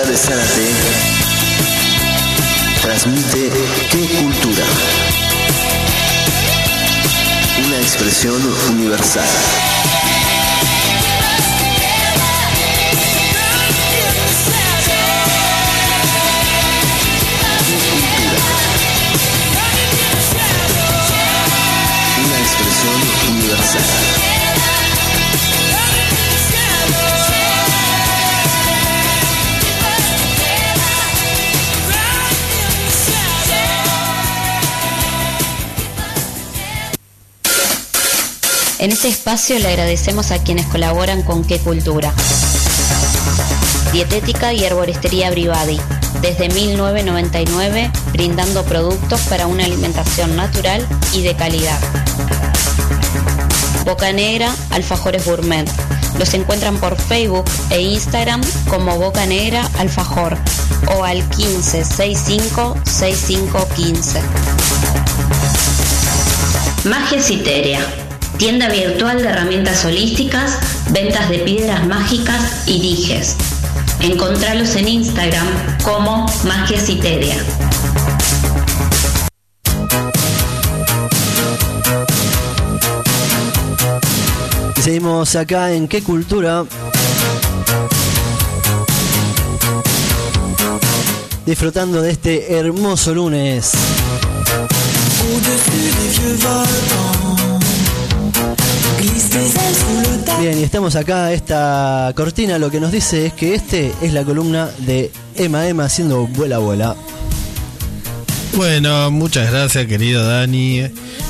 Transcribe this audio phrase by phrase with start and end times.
[0.00, 0.68] Universidad de Zárate
[2.80, 3.50] transmite
[3.90, 4.64] ¿Qué cultura?
[7.66, 8.40] Una expresión
[8.70, 9.28] universal.
[22.24, 23.00] Una expresión
[23.34, 24.09] universal.
[38.80, 42.14] En este espacio le agradecemos a quienes colaboran con Qué Cultura.
[43.92, 45.78] Dietética y Herboristería Brivadi,
[46.22, 51.78] desde 1999 brindando productos para una alimentación natural y de calidad.
[53.84, 55.68] Boca Negra, Alfajores Gourmet.
[56.18, 60.38] Los encuentran por Facebook e Instagram como Boca Negra Alfajor
[60.96, 64.22] o al 1565 6515.
[66.84, 68.09] Magia Citeria
[68.40, 70.58] tienda virtual de herramientas holísticas,
[70.92, 73.36] ventas de piedras mágicas y dijes.
[74.00, 75.46] Encontralos en Instagram
[75.84, 77.36] como Magia Citeria.
[84.82, 86.64] seguimos acá en Qué Cultura.
[91.44, 93.72] Disfrutando de este hermoso lunes.
[100.40, 104.24] Bien, y estamos acá, esta cortina lo que nos dice es que este es la
[104.24, 106.96] columna de Emma Emma haciendo vuela vuela.
[108.54, 110.80] Bueno, muchas gracias querido Dani.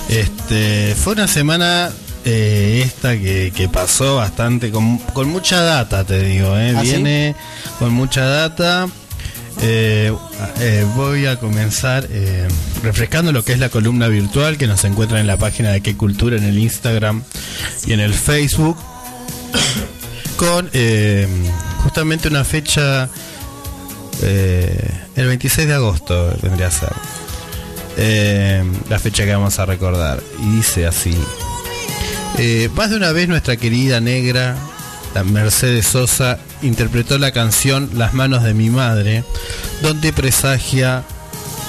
[0.09, 1.91] Este, fue una semana
[2.25, 6.75] eh, esta que, pasó bastante, con, mucha data te digo, eh.
[6.77, 7.35] ¿Ah, viene
[7.79, 8.89] con mucha data.
[9.63, 10.13] Eh,
[10.61, 12.49] eh, voy a comenzar eh,
[12.83, 15.97] refrescando lo que es la columna virtual que nos encuentra en la página de Qué
[15.97, 17.23] Cultura en el Instagram
[17.87, 18.77] y en el Facebook
[20.37, 20.71] con
[21.83, 23.09] justamente una fecha
[24.23, 26.93] el 26 de agosto vendría a ser
[28.89, 31.17] la fecha que vamos a recordar y dice así
[32.75, 34.57] más de una vez nuestra querida negra
[35.15, 39.25] la Mercedes Sosa interpretó la canción Las manos de mi madre,
[39.83, 41.05] donde presagia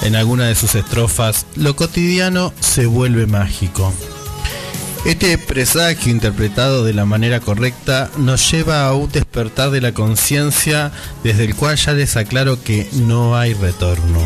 [0.02, 3.92] en alguna de sus estrofas, lo cotidiano se vuelve mágico.
[5.04, 10.92] Este presagio interpretado de la manera correcta nos lleva a un despertar de la conciencia
[11.24, 14.20] desde el cual ya les aclaro que no hay retorno.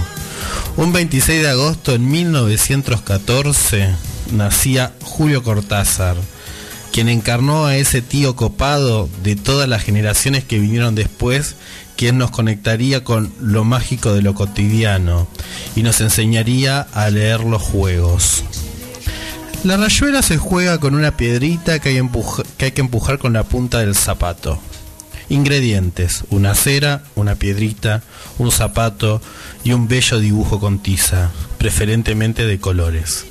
[0.77, 3.89] Un 26 de agosto en 1914
[4.33, 6.17] nacía Julio Cortázar,
[6.93, 11.57] quien encarnó a ese tío copado de todas las generaciones que vinieron después,
[11.97, 15.27] quien nos conectaría con lo mágico de lo cotidiano
[15.75, 18.45] y nos enseñaría a leer los juegos.
[19.67, 22.01] La rayuela se juega con una piedrita que hay,
[22.57, 24.61] que que empujar con la punta del zapato.
[25.29, 28.05] Ingredientes, una cera, una piedrita,
[28.39, 29.21] un zapato
[29.65, 33.27] y un bello dibujo con tiza, preferentemente de colores.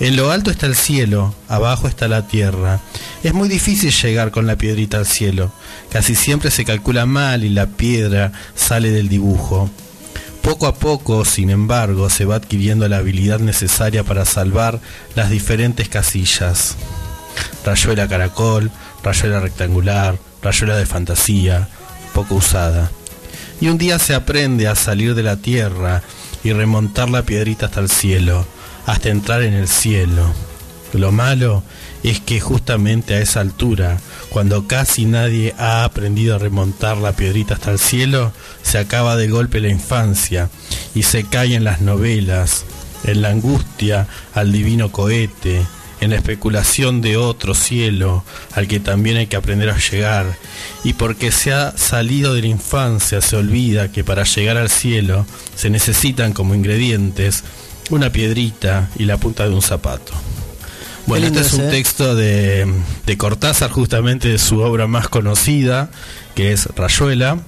[0.00, 2.80] En lo alto está el cielo, abajo está la tierra.
[3.22, 5.52] Es muy difícil llegar con la piedrita al cielo.
[5.92, 9.70] Casi siempre se calcula mal y la piedra sale del dibujo.
[10.42, 14.80] Poco a poco, sin embargo, se va adquiriendo la habilidad necesaria para salvar
[15.14, 16.76] las diferentes casillas.
[17.64, 18.70] Rayuela caracol,
[19.02, 21.68] rayuela rectangular, rayuela de fantasía,
[22.14, 22.90] poco usada.
[23.60, 26.02] Y un día se aprende a salir de la tierra
[26.42, 28.46] y remontar la piedrita hasta el cielo
[28.86, 30.32] hasta entrar en el cielo.
[30.92, 31.62] Lo malo
[32.02, 33.98] es que justamente a esa altura,
[34.30, 38.32] cuando casi nadie ha aprendido a remontar la piedrita hasta el cielo,
[38.62, 40.48] se acaba de golpe la infancia
[40.94, 42.64] y se cae en las novelas,
[43.04, 45.66] en la angustia al divino cohete,
[46.00, 50.26] en la especulación de otro cielo al que también hay que aprender a llegar,
[50.84, 55.26] y porque se ha salido de la infancia se olvida que para llegar al cielo
[55.56, 57.44] se necesitan como ingredientes
[57.90, 60.12] una piedrita y la punta de un zapato.
[61.06, 62.72] Bueno, este es un texto de,
[63.06, 65.90] de Cortázar, justamente de su obra más conocida,
[66.34, 67.38] que es Rayuela.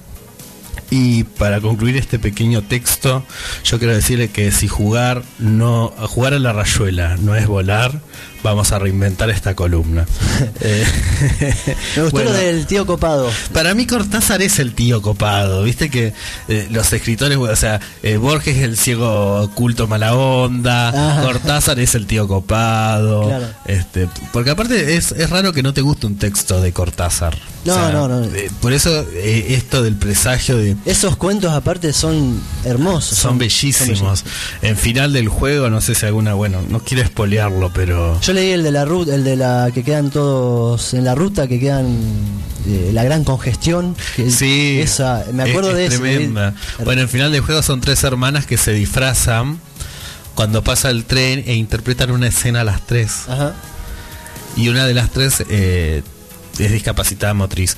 [0.89, 3.23] Y para concluir este pequeño texto,
[3.63, 7.99] yo quiero decirle que si jugar no jugar a la rayuela no es volar,
[8.43, 10.05] vamos a reinventar esta columna.
[10.61, 10.85] Eh,
[11.95, 13.29] Me gustó lo del tío copado.
[13.53, 16.13] Para mí Cortázar es el tío copado, viste que
[16.47, 21.95] eh, los escritores, o sea, eh, Borges es el ciego oculto mala onda, Cortázar es
[21.95, 23.29] el tío copado,
[23.65, 27.37] este, porque aparte es, es raro que no te guste un texto de Cortázar.
[27.65, 28.27] No, no, no.
[28.61, 33.17] por eso esto del presagio de Esos cuentos aparte son hermosos.
[33.17, 34.25] Son bellísimos.
[34.61, 38.19] En final del juego, no sé si alguna, bueno, no quiero espolearlo, pero...
[38.21, 41.47] Yo leí el de la ruta, el de la que quedan todos en la ruta,
[41.47, 41.85] que quedan
[42.67, 43.95] eh, la gran congestión.
[44.15, 46.01] Que Sí, esa, me acuerdo es- de es eso.
[46.03, 46.53] tremenda.
[46.83, 49.59] Bueno, en final del juego son tres hermanas que se disfrazan
[50.35, 53.23] cuando pasa el tren e interpretan una escena a las tres.
[53.27, 53.53] Ajá.
[54.55, 56.03] Y una de las tres eh,
[56.59, 57.75] es discapacitada motriz.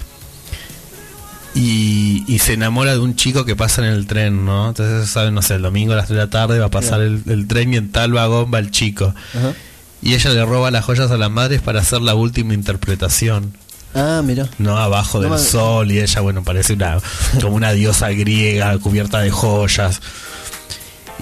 [1.54, 4.68] Y, y se enamora de un chico que pasa en el tren, ¿no?
[4.70, 7.00] Entonces, saben, no sé, el domingo a las 3 de la tarde va a pasar
[7.02, 9.14] el, el tren y en tal vagón va el chico.
[9.34, 9.54] Ajá.
[10.02, 13.54] Y ella le roba las joyas a las madres para hacer la última interpretación.
[13.96, 14.50] Ah, mira.
[14.58, 16.98] No abajo No del sol y ella, bueno, parece una
[17.42, 20.02] como una diosa griega cubierta de joyas.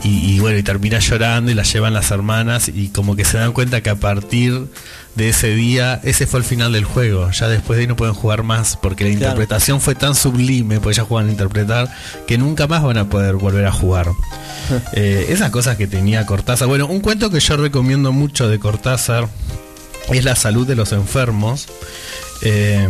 [0.03, 3.37] Y, y bueno, y termina llorando y la llevan las hermanas y como que se
[3.37, 4.65] dan cuenta que a partir
[5.13, 7.29] de ese día, ese fue el final del juego.
[7.29, 9.25] Ya después de ahí no pueden jugar más porque la Claro.
[9.25, 11.95] interpretación fue tan sublime, porque ellas juegan a interpretar,
[12.25, 14.07] que nunca más van a poder volver a jugar.
[14.93, 16.67] Eh, esas cosas que tenía Cortázar.
[16.69, 19.27] Bueno, un cuento que yo recomiendo mucho de Cortázar
[20.09, 21.67] es La salud de los enfermos.
[22.43, 22.87] Eh,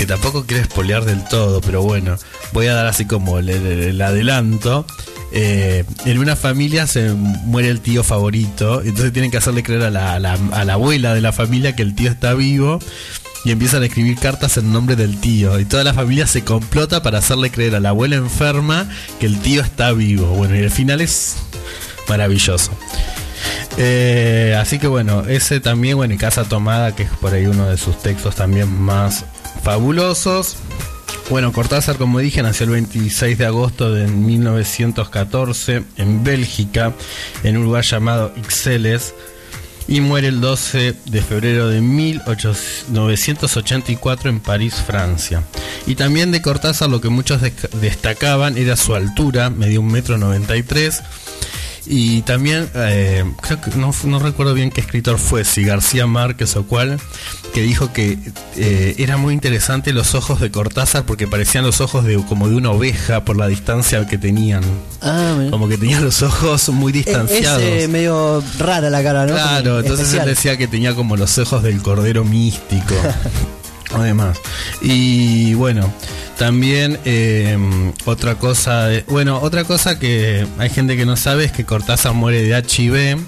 [0.00, 2.16] que tampoco quiero espolear del todo, pero bueno,
[2.52, 4.86] voy a dar así como el, el- el adelanto.
[5.30, 10.18] Eh, en una familia se muere el tío favorito, entonces tienen que hacerle creer a
[10.18, 12.78] la abuela de la familia que el tío está vivo
[13.44, 15.60] y empiezan a escribir cartas en nombre del tío.
[15.60, 18.88] Y toda la familia se complota para hacerle creer a la abuela enferma
[19.20, 20.26] que el tío está vivo.
[20.28, 21.36] Bueno, y el final es
[22.08, 22.70] maravilloso.
[23.76, 27.66] Eh, así que bueno, ese también, bueno, y Casa Tomada, que es por ahí uno
[27.68, 29.24] de sus textos también más
[29.62, 30.56] fabulosos.
[31.30, 36.92] Bueno, Cortázar, como dije, nació el 26 de agosto de 1914 en Bélgica,
[37.44, 39.14] en un lugar llamado Ixelles,
[39.86, 45.44] y muere el 12 de febrero de 1984 en París, Francia.
[45.86, 47.40] Y también de Cortázar lo que muchos
[47.80, 51.00] destacaban era su altura, medio un metro 93.
[51.92, 56.54] Y también, eh, creo que no, no recuerdo bien qué escritor fue, si García Márquez
[56.54, 57.00] o cuál,
[57.52, 58.16] que dijo que
[58.56, 62.54] eh, era muy interesante los ojos de Cortázar porque parecían los ojos de como de
[62.54, 64.62] una oveja por la distancia que tenían.
[65.02, 65.34] Ah.
[65.50, 67.60] Como que tenían los ojos muy Es, distanciados.
[67.60, 69.32] es, eh, medio rara la cara, ¿no?
[69.32, 70.28] Claro, Como entonces especial.
[70.28, 72.94] él decía que tenía como los ojos del cordero místico.
[73.94, 74.38] Además.
[74.82, 75.92] Y bueno,
[76.38, 77.58] también eh,
[78.04, 82.14] otra cosa, de- bueno, otra cosa que hay gente que no sabe es que Cortázar
[82.14, 83.18] muere de HIV,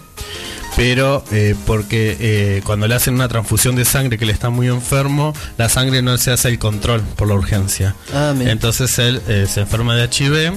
[0.76, 4.68] pero eh, porque eh, cuando le hacen una transfusión de sangre que él está muy
[4.68, 7.94] enfermo, la sangre no se hace el control por la urgencia.
[8.14, 8.32] Ah.
[8.40, 10.54] Entonces él eh, se enferma de HIV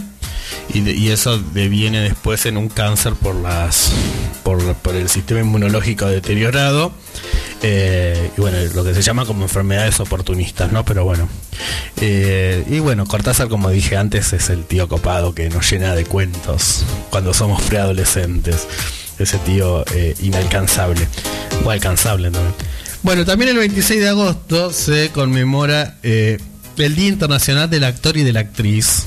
[0.74, 3.92] y, de- y eso deviene después en un cáncer por las
[4.44, 6.94] por, por el sistema inmunológico deteriorado
[7.68, 11.28] eh, y bueno lo que se llama como enfermedades oportunistas no pero bueno.
[12.00, 16.06] Eh, y bueno Cortázar como dije antes es el tío copado que nos llena de
[16.06, 18.68] cuentos cuando somos preadolescentes.
[19.18, 21.08] Ese tío eh, inalcanzable.
[21.64, 22.54] O alcanzable también
[23.02, 26.38] bueno también el 26 de agosto se conmemora eh,
[26.78, 29.04] el Día Internacional del Actor y de la Actriz.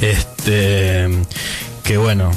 [0.00, 1.08] Este
[1.84, 2.30] que bueno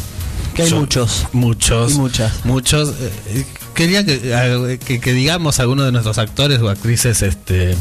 [0.56, 1.28] Que hay yo- muchos.
[1.32, 2.46] muchos Y muchas.
[2.46, 3.46] muchos eh,
[3.82, 7.76] quería que, eh, que, que digamos algunos de nuestros actores o actrices este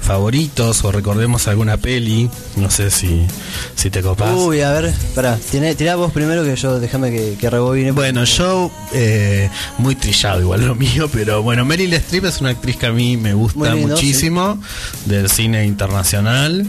[0.00, 3.26] favoritos o recordemos alguna peli no sé si
[3.74, 7.36] si te copas Uy, a ver, pará, tiene- tirá vos primero que yo, déjame que,
[7.38, 7.90] que rebobine.
[7.92, 9.48] bueno, yo eh,
[9.78, 13.16] muy trillado igual lo mío, pero bueno, Meryl Streep es una actriz que a mí
[13.16, 14.60] me gusta lindo, muchísimo
[15.06, 16.66] del cine internacional.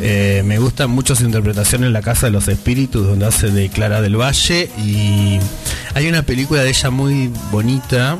[0.00, 3.68] Eh, me gustan mucho su interpretación en La Casa de los Espíritus, donde hace de
[3.68, 4.70] Clara del Valle.
[4.78, 5.38] Y
[5.94, 8.18] hay una película de ella muy bonita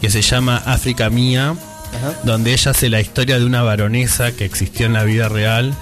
[0.00, 1.50] que se llama África Mía,
[1.96, 2.14] Ajá.
[2.24, 5.74] donde ella hace la historia de una baronesa que existió en la vida real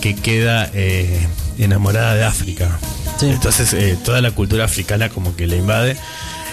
[0.00, 1.26] que queda eh,
[1.58, 2.78] enamorada de África.
[3.18, 3.26] Sí.
[3.26, 5.96] Entonces eh, toda la cultura africana como que le invade.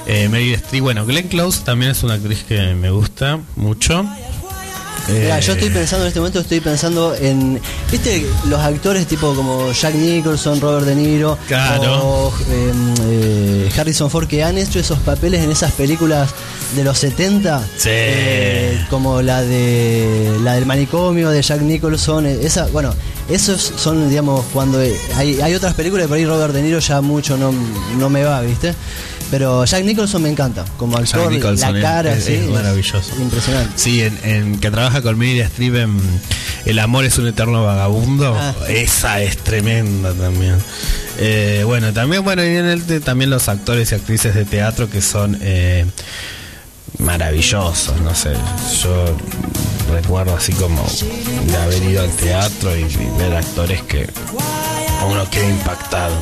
[0.07, 4.05] Eh, Meryl Streep, bueno, Glenn Close también es una actriz que me gusta mucho.
[5.09, 7.59] Eh, yo estoy pensando en este momento, estoy pensando en,
[7.91, 11.99] viste, los actores tipo como Jack Nicholson, Robert De Niro, Claro.
[12.29, 12.71] o eh,
[13.09, 16.29] eh, Harrison Ford, que han hecho esos papeles en esas películas
[16.75, 17.89] de los 70, Sí.
[17.91, 22.93] eh, como la de la del manicomio de Jack Nicholson, esa, bueno,
[23.29, 24.79] esos son, digamos, cuando
[25.15, 27.51] hay, hay otras películas, por ahí Robert De Niro ya mucho no,
[27.97, 28.73] no me va, viste.
[29.29, 33.13] Pero Jack Nicholson me encanta, como Jack actor, Nicholson la cara, es- sí, es maravilloso.
[33.17, 33.71] impresionante.
[33.77, 35.97] Sí, en, en que trabaja con Meryl Streep en
[36.65, 38.35] El amor es un eterno vagabundo.
[38.37, 38.53] Ah.
[38.67, 40.57] Esa es tremenda también.
[41.19, 45.01] Eh, bueno, también bueno y en el también los actores y actrices de teatro que
[45.01, 45.85] son eh,
[46.97, 48.33] maravillosos, no sé.
[48.83, 49.05] Yo
[49.91, 50.85] recuerdo así como
[51.45, 54.09] de haber ido al teatro y, y ver actores que
[55.07, 56.15] uno queda impactado.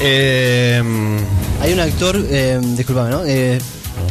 [0.00, 0.82] Eh,
[1.62, 3.24] Hay un actor, eh, disculpame, ¿no?
[3.24, 3.58] Eh,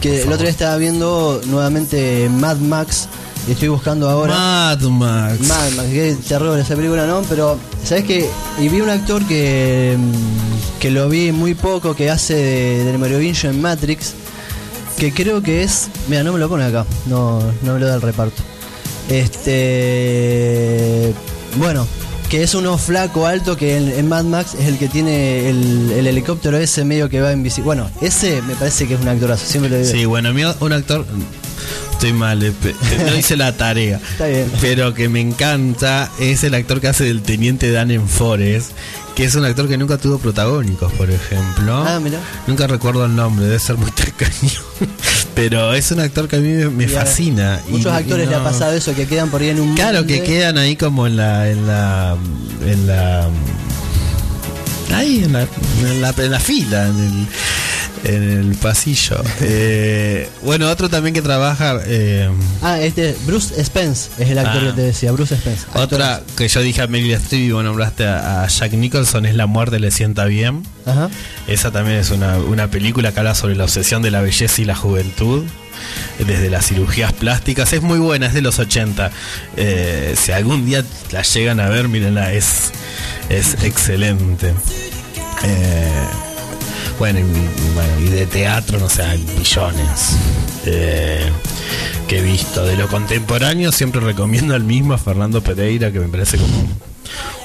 [0.04, 3.08] que el otro día estaba viendo nuevamente Mad Max
[3.48, 4.36] y estoy buscando ahora.
[4.36, 5.40] Mad Max.
[5.48, 7.22] Mad Max, qué terror esa película, ¿no?
[7.24, 8.30] Pero, ¿sabes qué?
[8.60, 13.00] Y vi un actor que, mm, que lo vi muy poco, que hace de- del
[13.00, 14.14] Merovingio en Matrix,
[14.98, 15.88] que creo que es.
[16.10, 18.42] Mira, no me lo pone acá, no, no me lo da el reparto.
[19.10, 21.14] Este.
[21.58, 21.88] Bueno,
[22.34, 26.08] que es uno flaco, alto, que en, Mad Max es el que tiene el, el
[26.08, 27.62] helicóptero ese medio que va en bici.
[27.62, 29.92] Bueno, ese me parece que es un actorazo, siempre lo digo.
[29.92, 31.06] Sí, bueno, un actor.
[32.04, 32.76] Estoy mal, eh, pe-
[33.10, 33.96] no hice la tarea.
[34.12, 34.52] Está bien.
[34.60, 38.72] Pero que me encanta es el actor que hace del teniente Dan en Forest,
[39.16, 41.78] que es un actor que nunca tuvo protagónicos, por ejemplo.
[41.88, 42.20] Ah, mirá.
[42.46, 44.52] Nunca recuerdo el nombre, debe ser muy tacaño.
[45.34, 47.62] Pero es un actor que a mí me, fascina.
[47.70, 49.74] y- Muchos y actores le ha pasado eso, que quedan por ahí en un.
[49.76, 51.50] Claro, que quedan ahí como en la.
[51.50, 52.18] En la.
[52.66, 53.30] En la.
[54.94, 55.48] Ahí, en la,
[55.84, 57.28] en la, en la fila, en el,
[58.04, 59.22] en el pasillo.
[59.42, 61.80] Eh, bueno, otro también que trabaja.
[61.86, 62.30] eh,
[62.62, 64.68] Ah, este, Bruce Spence es el actor Ah.
[64.68, 65.66] que te decía, Bruce Spence.
[65.74, 69.36] otra que yo dije a Meryl Streep y vos nombraste a, a Jack Nicholson es
[69.36, 70.64] La muerte le sienta bien.
[70.86, 71.10] Ajá.
[71.48, 74.66] Esa también es una, una película que habla sobre la obsesión de la belleza y
[74.66, 75.44] la juventud,
[76.20, 77.72] desde las cirugías plásticas.
[77.74, 79.12] Es muy buena, es de los 80.
[79.58, 82.72] Eh, si algún día la llegan a ver, mírenla, es,
[83.30, 84.54] es excelente.
[85.46, 85.88] Eh,
[87.00, 87.24] bueno, y,
[87.74, 90.18] bueno, y de teatro, no sé, hay millones
[90.66, 91.30] eh,
[92.08, 92.66] que he visto.
[92.66, 96.68] De lo contemporáneo siempre recomiendo al mismo, a Fernando Pereira, que me parece como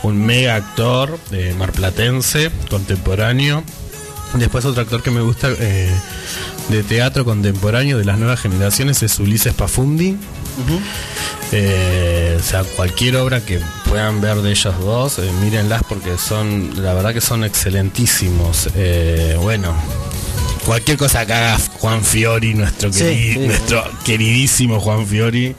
[0.03, 3.65] un mega actor de marplatense, contemporáneo.
[4.35, 5.91] Después otro actor que me gusta eh,
[6.69, 10.17] de teatro contemporáneo de las nuevas generaciones es Ulises Pafundi.
[11.53, 16.83] Eh, o sea, cualquier obra que puedan ver de ellos dos, eh, mírenlas porque son,
[16.83, 18.69] la verdad que son excelentísimos.
[18.75, 19.75] Eh, bueno,
[20.67, 25.55] cualquier cosa que haga Juan Fiori, nuestro, Sí, nuestro queridísimo Juan Fiori,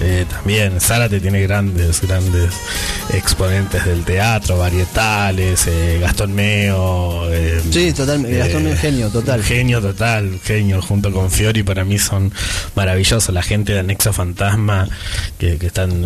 [0.00, 0.80] eh, también.
[0.80, 2.54] Zárate tiene grandes, grandes
[3.12, 7.30] exponentes del teatro, varietales, eh, Gastón Meo.
[7.32, 8.38] eh, Sí, totalmente.
[8.38, 9.42] Gastón Meo, genio, total.
[9.42, 12.32] Genio total, genio, junto con Fiori para mí son
[12.74, 13.34] maravillosos.
[13.34, 14.88] La gente de Anexo Fantasma,
[15.38, 16.04] que, que están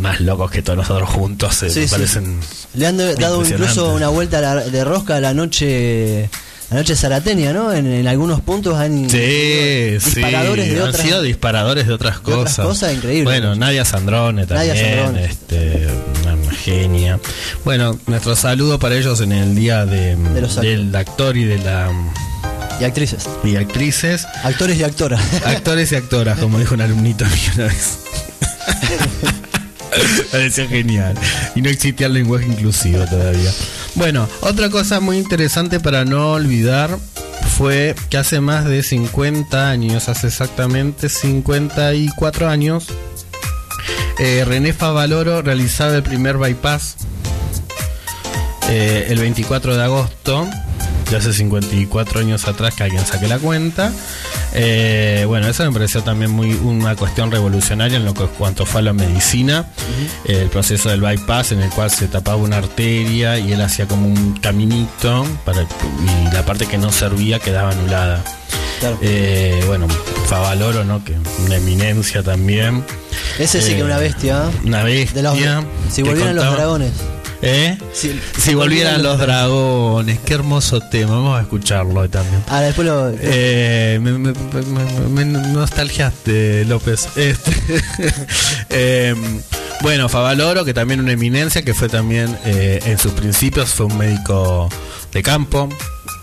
[0.00, 1.90] más locos que todos nosotros juntos, eh, Sí, me sí.
[1.92, 2.40] parecen...
[2.74, 6.28] Le han dado incluso una vuelta de rosca a la noche.
[6.70, 7.72] La noche zarateña, ¿no?
[7.72, 9.10] En, en algunos puntos han.
[9.10, 11.04] Sí, disparadores sí, de han otras.
[11.04, 12.64] sido disparadores de otras de otras cosas.
[12.66, 13.24] cosas increíbles.
[13.24, 15.24] Bueno, Nadia Sandrone también, Nadia Sandrone.
[15.24, 15.88] este,
[16.22, 17.18] una genia.
[17.64, 21.58] Bueno, nuestro saludo para ellos en el día de, De los del actor y de
[21.58, 21.90] la
[22.80, 23.28] Y actrices.
[23.42, 24.26] y actrices.
[24.44, 25.20] Actores y actoras.
[25.44, 27.98] Actores y actoras, como dijo un alumnito mío una vez.
[30.30, 31.14] Parecía genial.
[31.56, 33.50] Y no existía el lenguaje inclusivo todavía.
[33.94, 36.98] Bueno, otra cosa muy interesante para no olvidar
[37.56, 42.86] fue que hace más de 50 años, hace exactamente 54 años,
[44.18, 46.96] eh, René Favaloro realizaba el primer bypass
[48.68, 50.48] eh, el 24 de agosto,
[51.10, 53.92] de hace 54 años atrás, que alguien saque la cuenta.
[54.52, 58.80] Eh, bueno, eso me pareció también muy una cuestión revolucionaria en lo que cuanto fue
[58.80, 59.66] a la medicina.
[60.24, 64.06] El proceso del bypass en el cual se tapaba una arteria y él hacía como
[64.06, 68.22] un caminito para, y la parte que no servía quedaba anulada.
[68.78, 68.98] Claro.
[69.02, 69.88] Eh, bueno,
[70.26, 71.04] Favaloro, ¿no?
[71.04, 71.14] Que
[71.44, 72.84] una eminencia también.
[73.38, 74.44] Ese sí que eh, era una bestia.
[74.44, 74.60] ¿eh?
[74.64, 75.14] Una bestia.
[75.14, 75.36] De los,
[75.90, 76.92] si que volvieran los dragones.
[77.42, 77.78] ¿Eh?
[77.94, 82.42] Si, Si volvieran los dragones, qué hermoso tema, vamos a escucharlo también.
[82.48, 83.10] Ah, después lo.
[83.18, 87.08] Eh, me, me- me- me nostalgiaste, López.
[87.16, 87.50] Este,
[88.70, 89.14] eh,
[89.80, 93.96] bueno, Favaloro, que también una eminencia, que fue también eh, en sus principios, fue un
[93.96, 94.68] médico
[95.12, 95.68] de campo,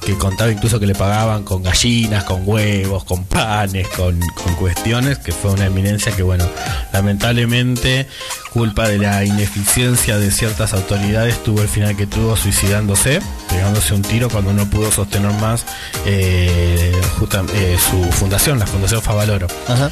[0.08, 5.18] que contaba incluso que le pagaban con gallinas, con huevos, con panes, con, con cuestiones,
[5.18, 6.46] que fue una eminencia que, bueno,
[6.94, 8.08] lamentablemente,
[8.54, 14.02] culpa de la ineficiencia de ciertas autoridades, tuvo el final que tuvo suicidándose, pegándose un
[14.02, 15.66] tiro cuando no pudo sostener más
[16.06, 19.48] eh, justa- eh, su fundación, la Fundación Favaloro.
[19.68, 19.92] Ajá.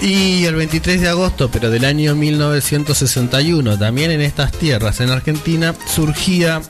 [0.00, 5.74] Y el 23 de agosto, pero del año 1961, también en estas tierras, en Argentina,
[5.92, 6.60] surgía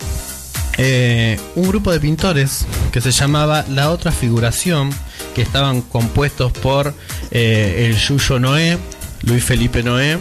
[0.78, 4.90] eh, un grupo de pintores que se llamaba La Otra Figuración,
[5.34, 6.94] que estaban compuestos por
[7.30, 8.78] eh, el Yuyo Noé,
[9.22, 10.18] Luis Felipe Noé,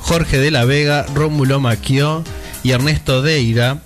[0.00, 2.22] Jorge de la Vega, Rómulo Maquió
[2.62, 3.78] y Ernesto Deira,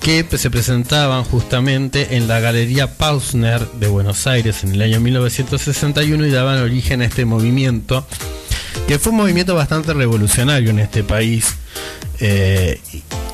[0.00, 6.26] que se presentaban justamente en la Galería Pausner de Buenos Aires en el año 1961
[6.26, 8.04] y daban origen a este movimiento
[8.88, 11.54] que fue un movimiento bastante revolucionario en este país.
[12.20, 12.80] Eh,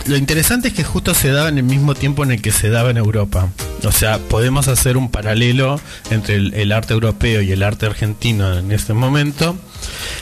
[0.08, 2.70] lo interesante es que justo se daba en el mismo tiempo en el que se
[2.70, 3.50] daba en Europa.
[3.84, 8.72] O sea, podemos hacer un paralelo entre el, arte europeo y el arte argentino en
[8.72, 9.56] este momento,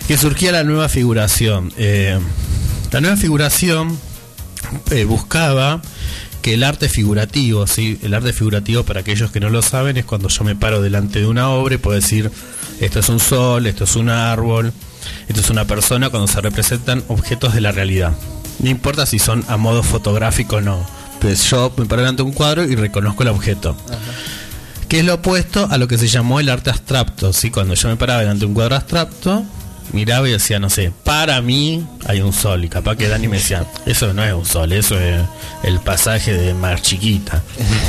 [0.08, 1.72] que surgía la nueva figuración.
[1.78, 2.18] Eh,
[2.90, 3.96] la nueva figuración
[4.90, 5.80] eh, buscaba
[6.42, 7.98] que el arte figurativo, ¿sí?
[8.02, 11.20] el arte figurativo para aquellos que no lo saben es cuando yo me paro delante
[11.20, 12.30] de una obra y puedo decir
[12.80, 14.72] esto es un sol, esto es un árbol,
[15.28, 18.12] esto es una persona cuando se representan objetos de la realidad.
[18.58, 20.84] No importa si son a modo fotográfico o no.
[21.20, 23.76] Pues yo me paro delante de un cuadro y reconozco el objeto.
[24.88, 27.32] Que es lo opuesto a lo que se llamó el arte abstracto.
[27.32, 27.50] ¿sí?
[27.50, 29.44] Cuando yo me paraba delante de un cuadro abstracto,
[29.92, 32.64] miraba y decía, no sé, para mí hay un sol.
[32.64, 35.22] Y capaz que Dani me decía, eso no es un sol, eso es
[35.62, 37.42] el pasaje de Mar Chiquita.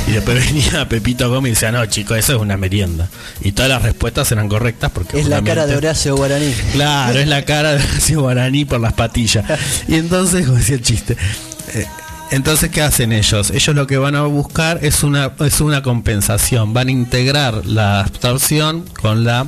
[0.06, 3.08] Y después venía Pepito Gómez y decía, no, chico, eso es una merienda.
[3.42, 5.20] Y todas las respuestas eran correctas porque...
[5.20, 6.52] Es la cara de Horacio Guaraní.
[6.72, 9.44] Claro, es la cara de Horacio Guaraní por las patillas.
[9.86, 11.16] Y entonces, como decía el chiste.
[11.74, 11.86] eh,
[12.30, 13.50] entonces, ¿qué hacen ellos?
[13.50, 16.74] Ellos lo que van a buscar es una, es una compensación.
[16.74, 19.46] Van a integrar la abstracción con la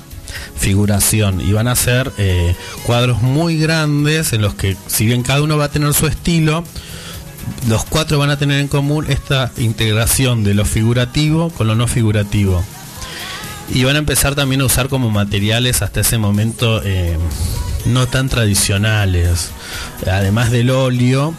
[0.57, 5.43] figuración y van a hacer eh, cuadros muy grandes en los que, si bien cada
[5.43, 6.65] uno va a tener su estilo,
[7.69, 11.87] los cuatro van a tener en común esta integración de lo figurativo con lo no
[11.87, 12.65] figurativo.
[13.73, 17.17] Y van a empezar también a usar como materiales hasta ese momento eh,
[17.85, 19.51] no tan tradicionales.
[20.11, 21.35] Además del óleo,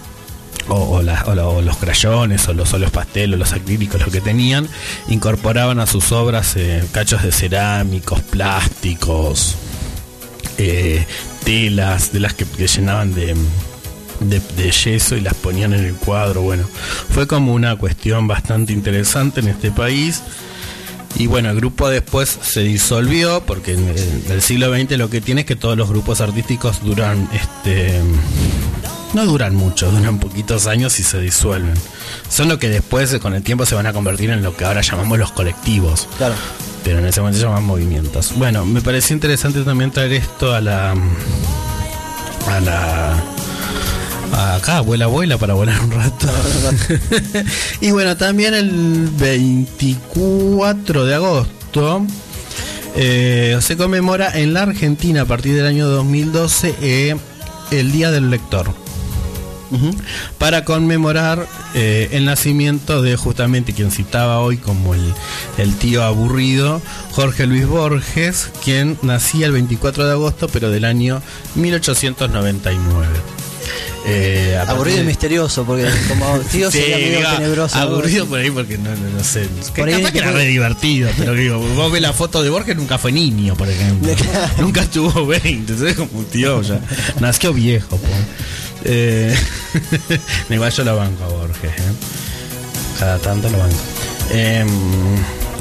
[0.72, 4.68] o, o la- o los crayones, o los óleos o los acrílicos, lo que tenían,
[5.10, 9.56] incorporaban a sus obras eh, cachos de cerámicos, plásticos,
[10.58, 11.06] eh,
[11.44, 13.36] telas, de las que, llenaban de,
[14.84, 16.42] yeso y las ponían en el cuadro.
[16.42, 16.64] Bueno,
[17.14, 20.22] fue como una cuestión bastante interesante en este país.
[21.18, 23.94] Y bueno, el grupo después se disolvió porque en
[24.30, 28.00] el siglo XX lo que tiene es que todos los grupos artísticos duran, este,
[29.14, 31.74] no duran mucho, duran poquitos años y se disuelven.
[32.30, 34.82] Son lo que después con el tiempo se van a convertir en lo que ahora
[34.82, 36.36] llamamos los colectivos Claro.
[36.84, 38.34] pero en ese momento se llaman movimientos.
[38.36, 40.92] Bueno, me pareció interesante también traer esto a la
[42.48, 43.24] a la
[44.34, 46.28] a acá, abuela abuela para volar un rato.
[47.82, 52.06] y bueno, también el 24 de agosto
[52.96, 57.16] eh, se conmemora en la Argentina a partir del año 2012 eh,
[57.72, 58.74] el Día del Lector
[60.38, 65.14] Para conmemorar eh, el nacimiento de justamente quien citaba hoy como el,
[65.58, 66.82] el tío aburrido,
[67.12, 71.22] Jorge Luis Borges, quien nacía el 24 de agosto, pero del año
[71.56, 73.08] 1899.
[74.04, 77.78] Eh, Aburrido y misterioso, porque como tío Sí, sería medio digo, tenebroso.
[77.78, 79.48] aburrido por ahí porque no, no, no sé.
[79.76, 82.50] Que Por ahí capaz que era re divertido, pero digo, vos ves la foto de
[82.50, 84.12] Borges, nunca fue niño, por ejemplo.
[84.60, 86.80] nunca tuvo 20, entonces como un tío ya.
[87.20, 88.08] Nació viejo, po.
[88.86, 89.36] Eh,
[90.50, 91.94] igual yo lo banco a Borges, eh.
[93.00, 93.76] Cada tanto lo banco.
[94.32, 94.68] Em,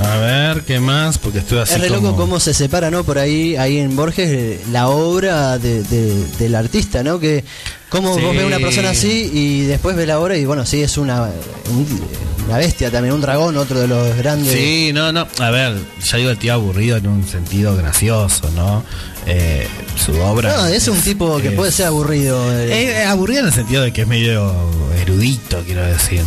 [0.04, 1.18] a ver, ¿qué más?
[1.18, 2.00] Porque estoy así Es re como...
[2.10, 3.04] loco cómo se separa, ¿no?
[3.04, 7.18] Por ahí, ahí en Borges, eh, la obra de- de- del artista, ¿no?
[7.18, 7.44] Que
[7.90, 8.22] cómo Sí.
[8.22, 11.24] vos ves una persona así y después ves la obra y bueno, sí, es una,
[11.70, 12.00] un-
[12.46, 14.52] una bestia también, un dragón, otro de los grandes.
[14.52, 15.26] Sí, no, no.
[15.38, 18.82] A ver, ya digo el tío aburrido en un sentido gracioso, ¿no?
[19.26, 19.68] Eh,
[20.02, 20.56] su obra.
[20.56, 22.50] No, es un tipo que es- puede ser aburrido.
[22.58, 23.00] eh.
[23.02, 24.52] Eh, aburrido en el sentido de que es medio
[25.00, 26.22] erudito, quiero decir.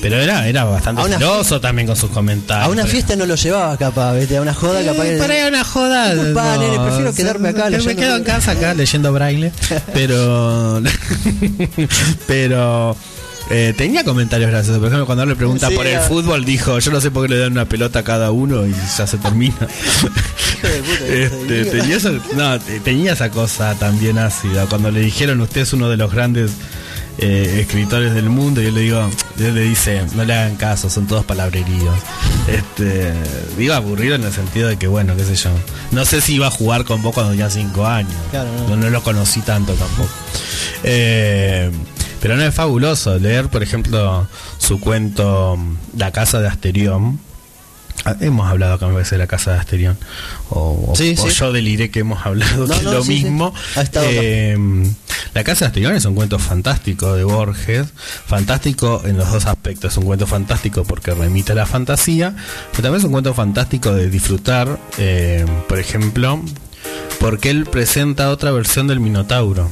[0.00, 2.66] Pero era, era bastante filoso también con sus comentarios.
[2.66, 4.38] a una fiesta no lo llevaba capaz, ¿viste?
[4.38, 6.14] A una joda capaz Eh, para una joda.
[6.14, 9.52] Disculpa, nene, prefiero quedarme acá Me quedo en casa acá leyendo braille.
[9.92, 10.80] Pero.
[12.26, 12.96] pero.
[13.50, 14.78] eh, tenía comentarios graciosos.
[14.78, 16.00] Por ejemplo, cuando le pregunta Sí, por el ah.
[16.02, 18.72] fútbol, dijo: Yo no sé por qué le dan una pelota a cada uno y
[18.72, 19.54] ya se termina.
[21.08, 24.66] Este, tenía, esa, no, tenía esa cosa también ácida.
[24.66, 26.50] Cuando le dijeron, usted es uno de los grandes
[27.18, 30.88] eh, escritores del mundo, y él le digo, él le dice, no le hagan caso,
[30.88, 31.94] son todos palabreríos.
[32.48, 33.12] Este,
[33.56, 35.50] digo aburrido en el sentido de que, bueno, qué sé yo.
[35.90, 38.14] No sé si iba a jugar con vos cuando tenía cinco años.
[38.30, 38.68] Claro, no.
[38.70, 40.10] no, no lo conocí tanto tampoco.
[40.82, 41.70] Eh,
[42.20, 44.26] pero no es fabuloso leer, por ejemplo,
[44.58, 45.58] su cuento
[45.96, 47.18] La casa de Asterión.
[48.04, 49.98] Ah, Hemos hablado acá me parece de la casa de Asterión.
[50.48, 51.34] O, o- Sí, o sí.
[51.36, 53.54] yo deliré que hemos hablado No, no, lo sí, mismo.
[53.94, 54.56] Eh,
[55.34, 57.88] la casa de Asterión es un cuento fantástico de Borges.
[58.26, 59.92] Fantástico en los dos aspectos.
[59.92, 62.34] Es un cuento fantástico porque remite a la fantasía.
[62.70, 64.78] Pero también es un cuento fantástico de disfrutar.
[64.98, 66.40] eh, por ejemplo,
[67.18, 69.68] porque él presenta otra versión del Minotauro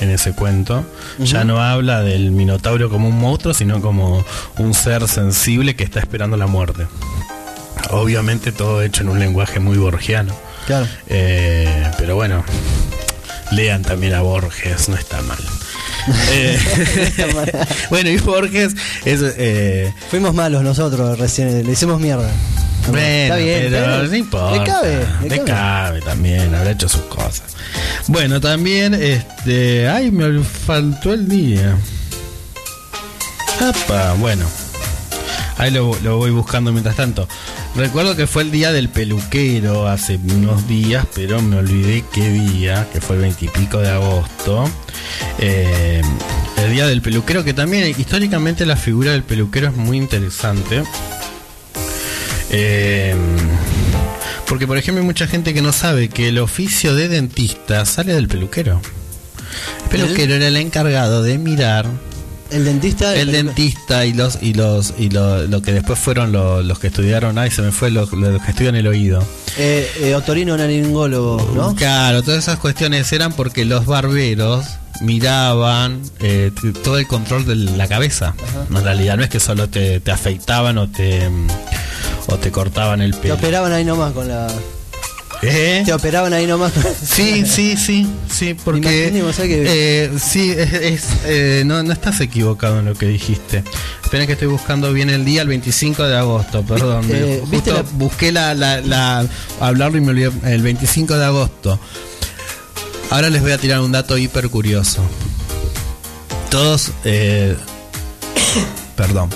[0.00, 0.84] en ese cuento.
[1.18, 4.24] Ya no habla del Minotauro como un monstruo, sino como
[4.58, 6.86] un ser sensible que está esperando la muerte.
[7.90, 10.34] Obviamente todo hecho en un lenguaje muy borgiano.
[10.66, 10.86] Claro.
[11.08, 12.44] Eh, pero bueno,
[13.52, 15.38] Lean también a Borges, no está mal.
[16.32, 16.58] Eh,
[17.90, 18.74] bueno, y Borges
[19.06, 19.20] es...
[19.38, 22.28] eh, Fuimos malos nosotros recién, le hicimos mierda.
[22.88, 24.10] bueno, Está bien, pero está bien.
[24.10, 24.58] no importa.
[24.58, 25.44] Le cabe, le Le cabe.
[25.50, 27.44] cabe también, habrá hecho sus cosas.
[28.08, 29.88] Bueno, también, este.
[29.88, 31.74] Ay, me faltó el día.
[33.60, 34.44] Apa, bueno.
[35.56, 37.26] Ahí lo, lo voy buscando mientras tanto.
[37.76, 42.88] Recuerdo que fue el día del peluquero hace unos días, pero me olvidé qué día,
[42.92, 44.70] que fue el veintipico de agosto.
[45.40, 46.00] Eh,
[46.58, 50.84] el día del peluquero, que también históricamente la figura del peluquero es muy interesante.
[52.50, 53.16] Eh,
[54.46, 58.14] porque, por ejemplo, hay mucha gente que no sabe que el oficio de dentista sale
[58.14, 58.80] del peluquero.
[59.82, 61.86] El peluquero era el encargado de mirar
[62.50, 63.14] El dentista.
[63.16, 66.86] el dentista y los y los y lo, lo que después fueron lo- los que
[66.88, 69.22] estudiaron, ay, se me fue los, los que estudian el oído.
[69.56, 71.74] Eh, eh, otorino naringólogo, ¿no?
[71.74, 74.66] Claro, todas esas cuestiones eran porque los barberos
[75.00, 76.50] miraban eh,
[76.84, 78.34] todo el control de la cabeza.
[78.70, 81.28] En realidad no es que solo te, te afeitaban o te
[82.26, 83.34] o te cortaban el Te pelo.
[83.34, 84.46] operaban ahí nomás con la.
[85.46, 85.82] ¿Eh?
[85.84, 86.72] Te operaban ahí nomás.
[87.04, 92.78] Sí, sí, sí, sí, porque que- eh, sí, es, es, eh, no, no estás equivocado
[92.80, 93.62] en lo que dijiste.
[94.02, 97.06] Esperen que estoy buscando bien el día, el 25 de agosto, perdón.
[97.10, 99.26] Eh, Justo ¿viste la- busqué la, la, la-
[99.60, 101.78] hablarlo y me olvidé, el 25 de agosto.
[103.10, 105.02] Ahora les voy a tirar un dato hiper curioso.
[106.50, 106.90] Todos,
[108.96, 109.30] perdón.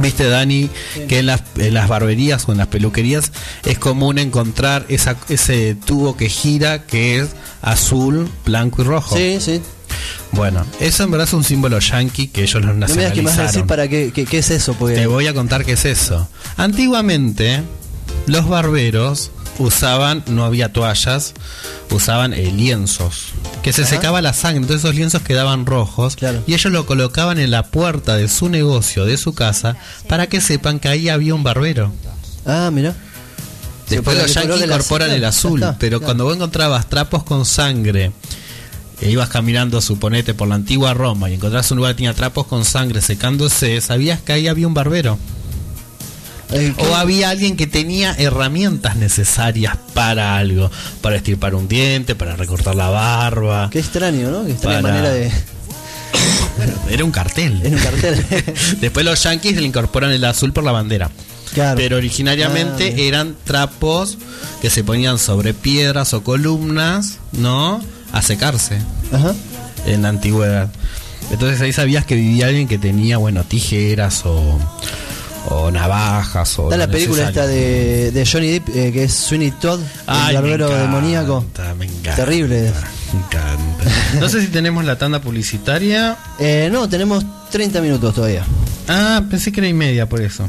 [0.00, 0.68] Viste, Dani,
[1.08, 3.32] que en las, en las barberías o en las peluquerías
[3.64, 7.28] es común encontrar esa, ese tubo que gira que es
[7.62, 9.16] azul, blanco y rojo.
[9.16, 9.60] Sí, sí.
[10.32, 13.22] Bueno, eso en verdad es un símbolo yankee que ellos los No me digas que
[13.22, 13.66] me vas a decir nacionalizaron.
[13.66, 14.94] para qué, qué, qué es eso, porque.
[14.94, 16.28] Te voy a contar qué es eso.
[16.56, 17.62] Antiguamente,
[18.26, 21.34] los barberos usaban, no había toallas,
[21.90, 23.26] usaban eh, lienzos,
[23.62, 23.90] que se Ajá.
[23.90, 26.42] secaba la sangre, entonces esos lienzos quedaban rojos Claro.
[26.46, 29.76] y ellos lo colocaban en la puerta de su negocio, de su casa,
[30.08, 31.92] para que sepan que ahí había un barbero.
[32.46, 32.94] Ah, mira.
[33.88, 36.06] Después los yankees incorporan el azul, está, pero claro.
[36.06, 38.12] cuando vos encontrabas trapos con sangre
[39.00, 42.46] e ibas caminando, suponete, por la antigua Roma y encontrabas un lugar que tenía trapos
[42.46, 45.18] con sangre secándose, sabías que ahí había un barbero.
[46.52, 52.34] Eh, O había alguien que tenía herramientas necesarias para algo, para estirpar un diente, para
[52.36, 53.68] recortar la barba.
[53.70, 54.44] Qué extraño, ¿no?
[54.44, 55.30] Qué extraña Para- manera de.
[56.90, 57.60] Era un cartel.
[57.64, 58.24] En un cartel.
[58.80, 61.10] Después los yankees le incorporan el azul por la bandera.
[61.54, 61.76] Claro.
[61.76, 64.18] Pero originariamente Ah, eran trapos
[64.60, 67.80] que se ponían sobre piedras o columnas, ¿no?
[68.12, 68.78] A secarse
[69.12, 69.34] Ajá.
[69.86, 70.70] en la antigüedad.
[71.30, 74.58] Entonces ahí sabías que vivía alguien que tenía, bueno, tijeras o,
[75.48, 76.64] o navajas o...
[76.64, 77.42] Está la película necesario.
[77.42, 81.44] esta de, de Johnny Depp, eh, que es Sweeney Todd, Ay, el barbero demoníaco.
[81.78, 82.16] Me encanta.
[82.16, 82.72] Terrible.
[83.12, 83.84] Me encanta.
[84.20, 86.16] No sé si tenemos la tanda publicitaria.
[86.38, 88.44] Eh, no, tenemos 30 minutos todavía.
[88.88, 90.48] Ah, pensé que era y media por eso.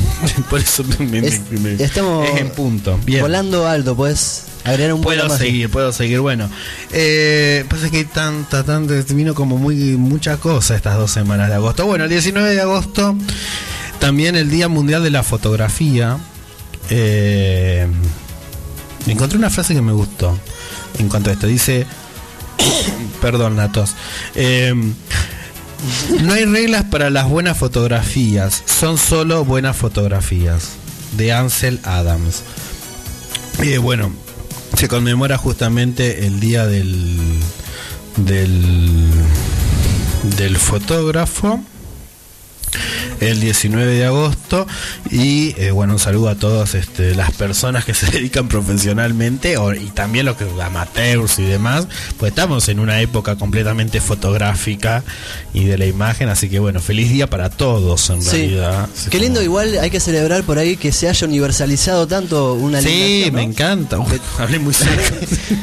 [0.50, 2.98] por eso me, Es- me- estamos es en punto.
[3.04, 3.20] Bien.
[3.22, 5.38] Volando alto, puedes agregar un Puedo más.
[5.38, 6.20] seguir, puedo seguir.
[6.20, 6.48] Bueno,
[6.92, 11.54] eh, pasa que hay tanta, tanta, vino como muy mucha cosa estas dos semanas de
[11.54, 11.86] agosto.
[11.86, 13.16] Bueno, el 19 de agosto,
[14.02, 16.18] también el Día Mundial de la Fotografía.
[16.90, 17.86] Eh,
[19.06, 20.36] encontré una frase que me gustó
[20.98, 21.46] en cuanto a esto.
[21.46, 21.86] Dice,
[23.22, 23.94] perdón, la tos.
[24.34, 24.74] Eh,
[26.20, 30.70] no hay reglas para las buenas fotografías, son solo buenas fotografías.
[31.16, 32.42] De Ansel Adams.
[33.62, 34.10] Eh, bueno,
[34.76, 37.20] se conmemora justamente el día del
[38.16, 39.10] del
[40.38, 41.62] del fotógrafo
[43.22, 44.66] el 19 de agosto
[45.10, 49.72] y eh, bueno un saludo a todas este, las personas que se dedican profesionalmente o-
[49.74, 51.86] y también los que amateurs y demás
[52.18, 55.02] pues estamos en una época completamente fotográfica
[55.54, 58.30] y de la imagen así que bueno feliz día para todos en Sí.
[58.30, 62.80] realidad Qué lindo, igual hay que celebrar por ahí que se haya universalizado tanto una
[62.80, 63.50] Sí, me ¿no?
[63.52, 63.98] encanta.
[63.98, 65.14] Uf, hablé muy cerca.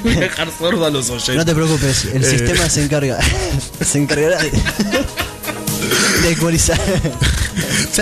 [0.03, 1.35] Voy a dejar sordo a los oyentes.
[1.35, 2.29] No te preocupes, el Eh.
[2.29, 3.17] sistema se encarga.
[3.81, 4.51] se encargará de,
[6.23, 6.79] de ecualizar.
[7.91, 8.01] Sí,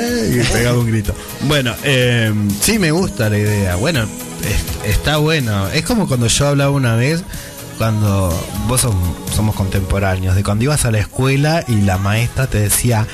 [0.73, 1.13] un grito.
[1.41, 3.75] Bueno, eh, sí me gusta la idea.
[3.75, 5.67] Bueno, es- está bueno.
[5.69, 7.23] Es como cuando yo hablaba una vez,
[7.77, 8.29] cuando
[8.67, 13.07] vos som- somos contemporáneos, de cuando ibas a la escuela y la maestra te decía...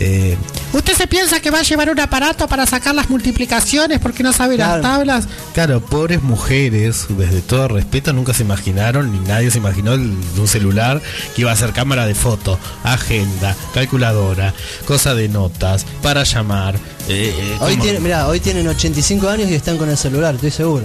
[0.00, 0.36] eh,
[0.72, 4.32] ¿Usted se piensa que va a llevar un aparato para sacar las multiplicaciones porque no
[4.32, 4.80] sabe Claro.
[4.80, 5.28] las tablas?
[5.52, 10.48] Claro, pobres mujeres, desde todo respeto, nunca se imaginaron, ni nadie se imaginó el- un
[10.48, 11.02] celular
[11.34, 14.54] que iba a ser cámara de foto, agenda, calculadora,
[14.86, 16.76] cosa de notas, para llamar.
[17.08, 20.50] eh, eh, Hoy, tiene, mirá, hoy tienen 85 años y están con el celular, estoy
[20.52, 20.84] seguro.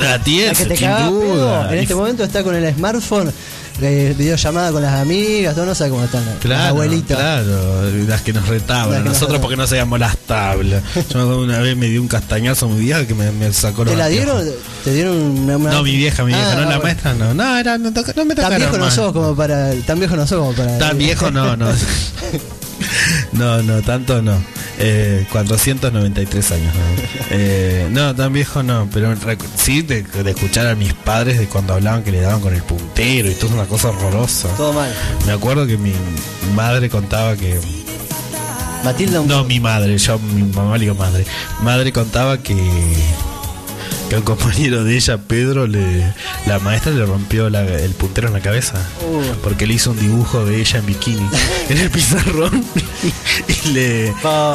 [0.00, 1.62] La La tienes, que te sin duda.
[1.62, 1.70] pedo.
[1.72, 3.32] En Y este momento está con el smartphone
[3.80, 7.16] eh, videollamada con las amigas, todo no sabe cómo están las- las Claro, abuelitas.
[7.18, 8.90] claro, las que nos retaban.
[8.90, 9.40] Que nos Nosotros retaban.
[9.40, 10.82] porque no sabíamos las tablas.
[10.94, 13.84] Yo me acuerdo una vez me dio un castañazo muy vieja que me, me sacó
[13.84, 14.44] los ¿Te la dieron?
[14.84, 17.32] ¿Te dieron una, una- No, mi vieja, mi vieja, Ah, no la maestra, no.
[17.34, 19.72] No, era, no, no me Tan viejo no sos como para.
[19.86, 20.78] Tan viejo no sos como para.
[20.78, 21.68] Tan viejo no, no.
[23.32, 24.42] No, no, tanto no.
[24.78, 26.74] Eh, 493 años.
[26.74, 26.80] No,
[27.34, 29.14] Eh, no tan viejo no, pero
[29.56, 32.62] sí de, de escuchar a mis padres de cuando hablaban que le daban con el
[32.62, 34.48] puntero y todo es una cosa horrorosa.
[34.56, 34.92] Todo mal.
[35.26, 35.92] Me acuerdo que mi
[36.54, 37.58] madre contaba que...
[38.84, 41.24] Matilda, un No, mi madre, yo mi mamá le digo madre.
[41.62, 42.56] Madre contaba que
[44.08, 46.12] que un compañero de ella, Pedro, le,
[46.44, 48.74] la maestra le rompió la- el puntero en la cabeza.
[49.00, 49.22] Uh.
[49.42, 51.26] Porque le hizo un dibujo de ella en bikini
[51.70, 52.62] en el pizarrón
[53.64, 54.12] y, le,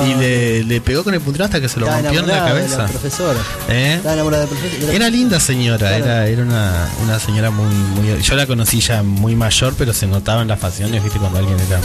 [0.07, 2.39] y le, le pegó con el puntero hasta que se lo rompió en la de
[2.49, 2.77] cabeza.
[2.83, 3.39] la profesora.
[3.69, 3.93] ¿Eh?
[3.97, 4.93] Estaba enamorada de la profesora.
[4.93, 6.05] Era linda señora, Claro.
[6.05, 8.21] era, era una, una señora muy, muy...
[8.21, 11.57] Yo la conocí ya muy mayor, pero se notaba en las facciones, viste, cuando alguien
[11.59, 11.79] era...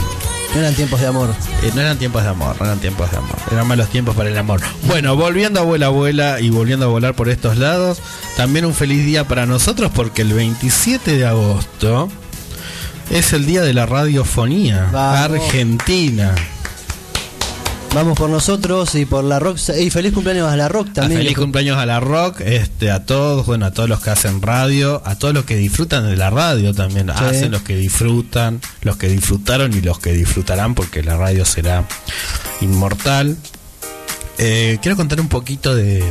[0.53, 1.29] No eran tiempos de amor.
[1.63, 3.35] Eh, no eran tiempos de amor, no eran tiempos de amor.
[3.51, 4.61] Eran malos tiempos para el amor.
[4.83, 7.99] Bueno, volviendo a abuela abuela y volviendo a volar por estos lados,
[8.37, 12.07] también un feliz día para nosotros porque el 27 de agosto
[13.09, 15.19] es el día de la radiofonía Vamos.
[15.41, 16.35] argentina.
[17.93, 19.59] Vamos por nosotros y por la rock.
[19.79, 21.21] Y feliz cumpleaños a la rock también.
[21.21, 25.03] feliz cumpleaños a la rock, este, a todos, bueno, a todos los que hacen radio,
[25.05, 29.09] a todos los que disfrutan de la radio también, hacen los que disfrutan, los que
[29.09, 31.85] disfrutaron y los que disfrutarán porque la radio será
[32.61, 33.37] inmortal.
[34.39, 36.03] Eh, quiero contar un poquito de,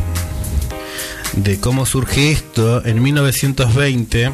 [1.35, 2.85] de cómo surge esto.
[2.85, 4.31] En 1920,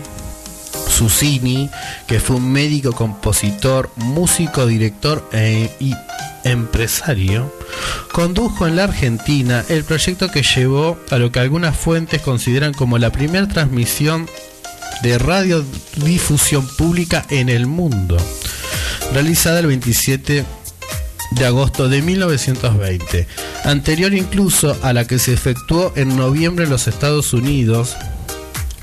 [0.99, 1.71] Susini,
[2.09, 5.95] que fue un médico, compositor, músico, director e- y
[6.43, 7.55] empresario,
[8.13, 12.99] condujo en la Argentina el proyecto que llevó a lo que algunas fuentes consideran como
[12.99, 14.29] la primera transmisión
[15.05, 18.17] de radiodifusión pública en el mundo,
[19.13, 20.45] realizada el 27
[21.31, 23.29] de agosto de 1920,
[23.65, 27.95] anterior incluso a la que se efectuó en noviembre en los Estados Unidos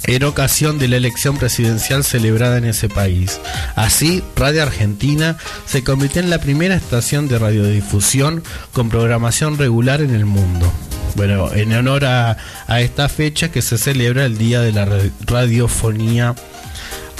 [0.07, 3.39] en ocasión de la elección presidencial celebrada en ese país.
[3.75, 10.13] Así, Radio Argentina se convirtió en la primera estación de radiodifusión con programación regular en
[10.13, 10.71] el mundo.
[11.15, 12.37] Bueno, en honor a,
[12.67, 16.35] a esta fecha que se celebra el Día de la Ra- Radiofonía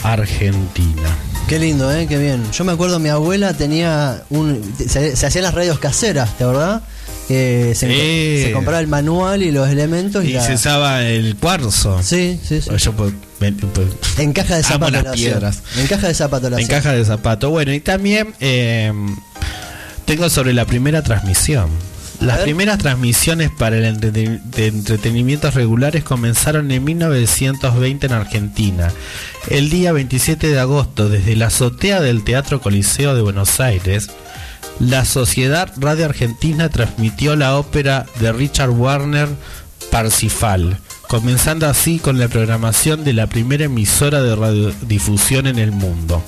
[0.03, 1.09] Argentina.
[1.47, 2.07] Qué lindo, ¿eh?
[2.07, 2.43] Qué bien.
[2.51, 4.61] Yo me acuerdo, mi abuela tenía un.
[4.87, 6.81] Se, hacían las radios caseras, ¿te verdad?
[7.27, 8.43] Que se, Sí.
[8.43, 12.01] se compraba el manual y los elementos y, Y la- se usaba el cuarzo.
[12.03, 12.69] Sí, sí, sí.
[12.77, 13.87] Yo, pues, me- pues,
[14.19, 14.91] En caja de zapato.
[15.01, 15.63] las piedras.
[15.77, 17.49] En caja de zapato la En caja de zapato.
[17.49, 18.91] Bueno, y también eh,
[20.05, 21.69] tengo sobre la primera transmisión.
[22.21, 28.91] Las primeras transmisiones para el entrete- de entretenimientos regulares comenzaron en 1920 en Argentina.
[29.49, 34.09] El día 27 de agosto, desde la azotea del Teatro Coliseo de Buenos Aires,
[34.79, 39.29] la Sociedad Radio Argentina transmitió la ópera de Richard Warner
[39.91, 46.21] Parsifal, comenzando así con la programación de la primera emisora de radiodifusión en el mundo.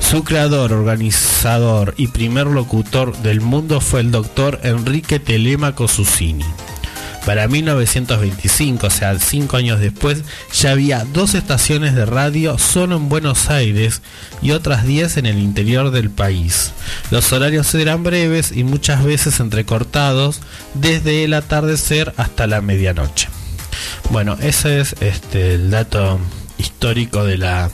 [0.00, 6.44] Su creador, organizador y primer locutor del mundo fue el doctor Enrique Telemaco Susini.
[7.26, 13.08] Para 1925, o sea, cinco años después, ya había dos estaciones de radio solo en
[13.08, 14.02] Buenos Aires
[14.42, 16.72] y otras 10 en el interior del país.
[17.10, 20.40] Los horarios eran breves y muchas veces entrecortados
[20.74, 23.28] desde el atardecer hasta la medianoche.
[24.10, 26.20] Bueno, ese es este, el dato
[26.64, 27.70] histórico de la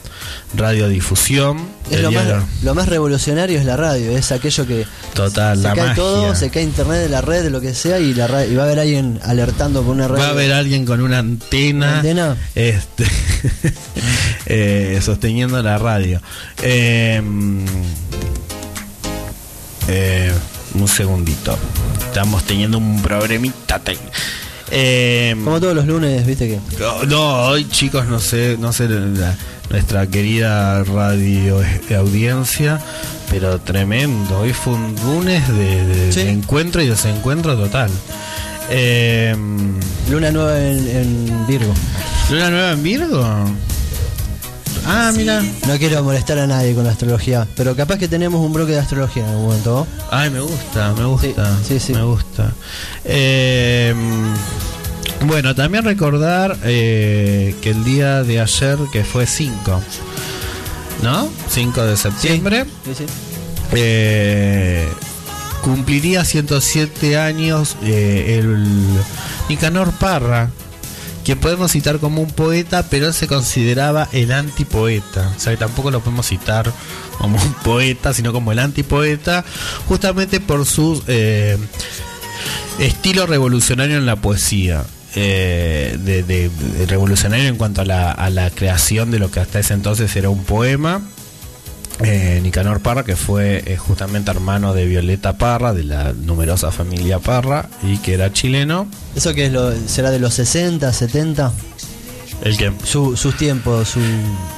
[0.55, 1.69] radiodifusión.
[1.91, 2.27] Es lo más,
[2.63, 5.95] lo revolucionario es la radio, es aquello que Total, se la cae magia.
[5.95, 8.63] todo, se cae internet de la red, de lo que sea, y la y va
[8.63, 10.19] a haber alguien alertando por una red.
[10.19, 12.37] Va a haber alguien con una antena, ¿Antena?
[12.55, 13.07] Este,
[14.47, 16.21] eh, sosteniendo la radio.
[16.63, 17.23] Eh,
[19.89, 20.33] eh,
[20.75, 21.59] un segundito.
[22.07, 24.13] Estamos teniendo un problemita técnico.
[24.71, 26.61] Eh, Como todos los lunes, viste que.
[26.79, 29.37] no, no, hoy chicos, no sé, no sé la-
[29.71, 31.61] nuestra querida radio
[31.97, 32.81] audiencia,
[33.31, 34.41] pero tremendo.
[34.41, 36.23] Hoy fue un lunes de, de- Sí.
[36.25, 37.91] de encuentro y desencuentro total.
[38.69, 39.35] Eh,
[40.11, 41.73] Luna nueva en, en Virgo.
[42.31, 43.27] ¿Luna nueva en Virgo?
[44.87, 45.43] Ah, mira.
[45.67, 48.79] No quiero molestar a nadie con la astrología, pero capaz que tenemos un bloque de
[48.81, 49.87] astrología en algún momento.
[49.91, 50.03] ¿no?
[50.11, 51.57] Ay, me gusta, me gusta.
[51.63, 51.93] Sí, sí, sí.
[51.95, 52.53] Me gusta.
[53.05, 53.95] Eh,
[55.27, 59.81] bueno, también recordar eh, que el día de ayer, que fue 5,
[61.03, 61.29] ¿no?
[61.49, 63.05] 5 de septiembre, Sí, sí.
[63.73, 64.89] eh,
[65.63, 68.67] cumpliría 107 años eh, el
[69.51, 70.49] Nicanor Parra,
[71.25, 75.33] quien podemos citar como un poeta, pero él se consideraba el antipoeta.
[75.37, 76.73] O sea, que tampoco lo podemos citar
[77.19, 79.45] como un poeta, sino como el antipoeta,
[79.89, 81.59] justamente por su eh,
[82.79, 84.85] estilo revolucionario en la poesía.
[85.17, 86.51] Eh, de, de-
[86.87, 91.03] revolucionario en cuanto a la creación de lo que hasta ese entonces era un poema.
[92.03, 97.19] Eh, Nicanor Parra, que fue eh, justamente hermano de Violeta Parra, de la numerosa familia
[97.19, 98.87] Parra, y que era chileno.
[99.15, 101.53] ¿Eso que es lo, será de los 60, 70?
[102.43, 104.01] El Su, sus tiempos, su,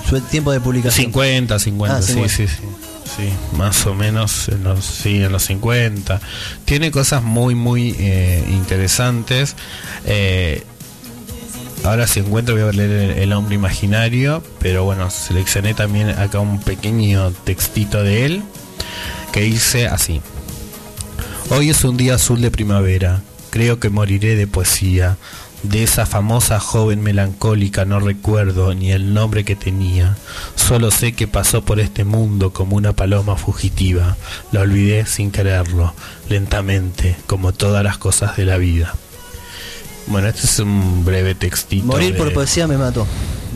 [0.09, 1.07] su tiempo de publicación.
[1.07, 2.35] 50, 50, Ah, sí, 50.
[2.37, 2.63] sí, sí.
[3.17, 3.29] Sí,
[3.59, 6.21] más o menos en los, sí, en los 50.
[6.65, 9.55] Tiene cosas muy, muy eh, interesantes.
[10.07, 10.65] Eh,
[11.85, 16.61] ahora si encuentro voy a leer el, hombre imaginario, pero bueno, seleccioné también acá un
[16.61, 18.43] pequeño textito de él
[19.33, 20.21] que dice así.
[21.51, 25.17] Hoy es un día azul de primavera, creo que moriré de poesía.
[25.63, 30.17] De esa famosa joven melancólica no recuerdo ni el nombre que tenía.
[30.57, 34.17] Solo sé que pasó por este mundo como una paloma fugitiva.
[34.51, 35.95] La olvidé sin quererlo,
[36.29, 38.93] lentamente, como todas las cosas de la vida.
[40.07, 41.87] Bueno, este es un breve textito.
[41.87, 43.07] Morir por poesía me mató.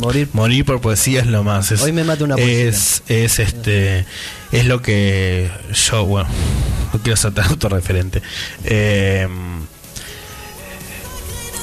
[0.00, 1.72] Morir Morir por poesía es lo más.
[1.72, 2.68] Es, Hoy me mata una poesía.
[2.68, 4.06] Es, es este.
[4.52, 6.28] Es lo que yo, bueno,
[6.92, 8.22] no quiero ser tan autorreferente.
[8.64, 9.26] Eh,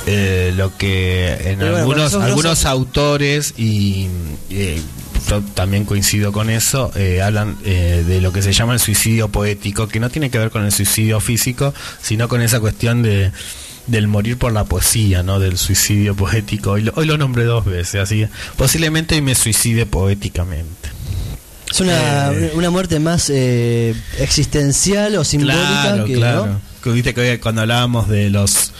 [0.05, 4.09] eh, lo que en bueno, algunos algunos autores y
[4.49, 4.81] eh,
[5.29, 9.29] yo también coincido con eso eh, hablan eh, de lo que se llama el suicidio
[9.29, 13.31] poético que no tiene que ver con el suicidio físico sino con esa cuestión de
[13.87, 15.39] del morir por la poesía, ¿no?
[15.39, 16.71] Del suicidio poético.
[16.71, 18.25] Hoy lo, hoy lo nombré dos veces, así
[18.57, 20.89] posiblemente me suicide poéticamente.
[21.71, 22.51] Es una, Eh.
[22.55, 26.61] una muerte más eh, existencial o simbólica Claro, que, claro.
[26.85, 28.71] viste que hoy cuando hablábamos de los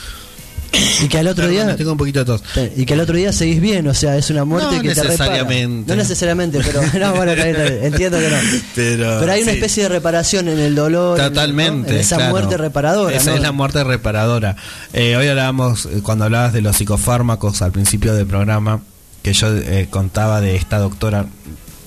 [1.01, 2.43] y que al otro Perdón, día tengo un poquito de tos.
[2.75, 5.03] y que al otro día seguís bien, o sea, es una muerte No que te
[5.03, 5.09] repara.
[5.09, 5.91] necesariamente.
[5.91, 8.37] No necesariamente, pero no, bueno, entiendo que no.
[8.75, 9.57] Pero, hay una sí.
[9.57, 11.89] especie de reparación en el dolor, en- Totalmente.
[11.91, 11.95] ¿no?
[11.95, 12.31] en esa claro.
[12.31, 13.15] muerte reparadora.
[13.15, 14.55] Esa es la muerte reparadora.
[14.93, 18.81] Eh, hoy hablábamos, eh, cuando hablabas de los psicofármacos al principio del programa,
[19.21, 21.25] que yo eh, contaba de esta doctora,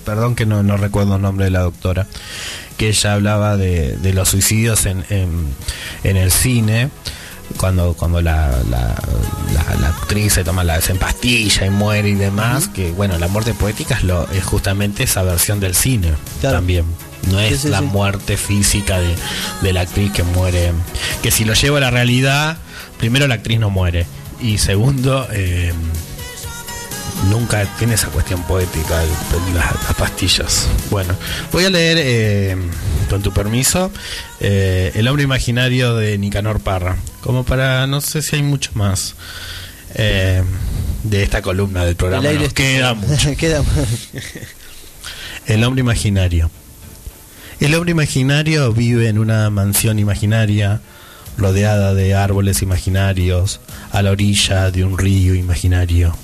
[0.04, 2.06] perdón que no, no recuerdo el nombre de la doctora,
[2.76, 5.28] que ella hablaba de, de los suicidios en, en,
[6.04, 6.90] en el cine.
[7.58, 8.94] Cuando, cuando la, la,
[9.54, 13.28] la- la actriz se toma la se empastilla y muere y demás, que bueno, la
[13.28, 16.56] muerte poética es, lo, es justamente esa versión del cine Claro.
[16.56, 16.84] también.
[17.30, 17.84] No es Sí, sí, la sí.
[17.86, 19.14] muerte física de,
[19.62, 20.72] de la actriz que muere.
[21.22, 22.58] Que si lo llevo a la realidad,
[22.98, 24.06] primero la actriz no muere.
[24.40, 25.72] Y segundo, eh,
[27.30, 29.02] nunca tiene esa cuestión poética
[29.54, 30.68] las, las pastillas.
[30.90, 31.14] Bueno,
[31.52, 32.56] voy a leer, eh,
[33.10, 33.90] con tu permiso,
[34.40, 36.96] eh, El hombre imaginario de Nicanor Parra.
[37.22, 39.14] Como para, no sé si hay mucho más
[39.94, 40.42] eh,
[41.02, 42.22] de esta columna del programa.
[42.24, 43.30] El aire Nos está- queda mucho.
[43.36, 43.62] Queda-
[45.46, 46.50] El hombre imaginario.
[47.60, 50.80] El hombre imaginario vive en una mansión imaginaria,
[51.38, 53.60] rodeada de árboles imaginarios,
[53.92, 56.16] a la orilla de un río imaginario.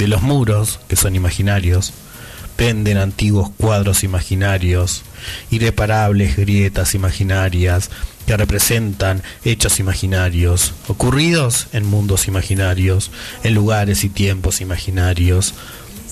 [0.00, 1.92] De los muros, que son imaginarios,
[2.56, 5.02] penden antiguos cuadros imaginarios,
[5.50, 7.90] irreparables grietas imaginarias
[8.24, 13.10] que representan hechos imaginarios, ocurridos en mundos imaginarios,
[13.42, 15.52] en lugares y tiempos imaginarios.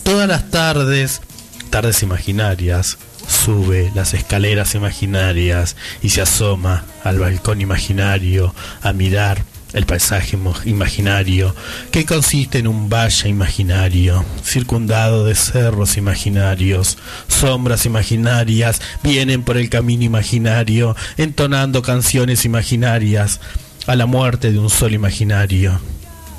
[0.03, 1.22] Todas las tardes,
[1.70, 9.87] tardes imaginarias, sube las escaleras imaginarias y se asoma al balcón imaginario a mirar el
[9.87, 11.54] paisaje imaginario
[11.90, 16.96] que consiste en un valle imaginario circundado de cerros imaginarios
[17.28, 23.40] sombras imaginarias vienen por el camino imaginario entonando canciones imaginarias
[23.88, 25.81] a la muerte de un sol imaginario.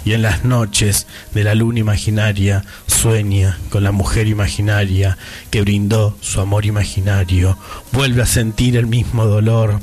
[0.06, 5.18] Y en las noches de la luna imaginaria sueña con la mujer imaginaria
[5.50, 7.58] que brindó su amor imaginario,
[7.92, 9.82] vuelve a sentir el mismo dolor,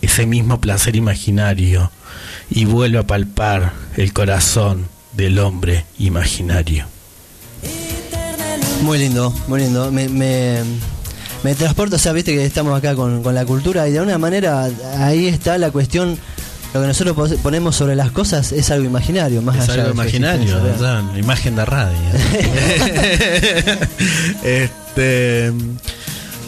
[0.00, 1.90] ese mismo placer imaginario,
[2.50, 6.86] y vuelve a palpar el corazón del hombre imaginario.
[8.82, 9.90] Muy lindo, muy lindo.
[9.90, 10.58] Me, me,
[11.42, 14.18] me transporta, o sea, viste que estamos acá con, con la cultura y de alguna
[14.18, 14.68] manera
[14.98, 16.18] ahí está la cuestión.
[16.74, 19.92] Lo que nosotros ponemos sobre las cosas es algo imaginario, más Es allá algo de
[19.94, 20.58] imaginario,
[21.16, 21.98] imagen de radio.
[24.44, 25.50] este,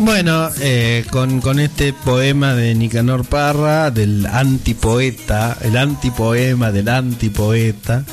[0.01, 8.05] bueno, eh, con, con este poema de Nicanor Parra, del antipoeta, el antipoema del antipoeta,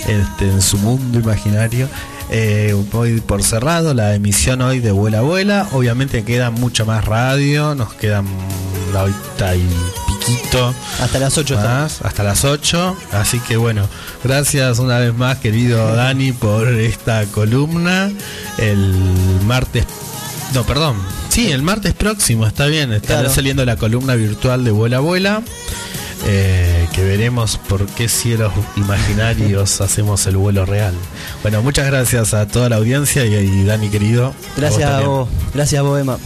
[0.00, 1.88] este, en su mundo imaginario.
[2.30, 5.68] Eh, voy por cerrado la emisión hoy de Vuela Vuela.
[5.72, 8.26] Obviamente queda mucho más radio, nos quedan
[8.92, 9.68] la horita y
[10.08, 10.74] piquito.
[11.00, 11.80] Hasta las 8 estamos.
[11.82, 12.96] más, hasta las 8.
[13.12, 13.88] Así que bueno,
[14.24, 18.10] gracias una vez más, querido Dani, por esta columna.
[18.58, 18.94] El
[19.46, 19.86] martes.
[20.52, 20.96] No, perdón.
[21.36, 22.92] Sí, el martes próximo, está bien.
[22.94, 23.34] Estará Claro.
[23.34, 25.42] saliendo la columna virtual de Vuela Abuela.
[26.28, 30.94] eh, que veremos por qué cielos imaginarios hacemos el vuelo real.
[31.42, 34.34] Bueno, muchas gracias a toda la audiencia y, y Dani querido.
[34.56, 35.10] Gracias a también.
[35.10, 35.28] vos.
[35.54, 36.18] Gracias a vos, Emma.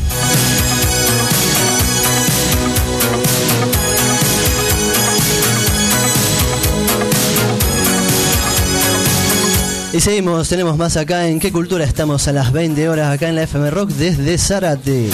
[9.92, 13.34] Y seguimos, tenemos más acá en qué cultura estamos a las 20 horas acá en
[13.34, 15.10] la FM Rock desde Zárate.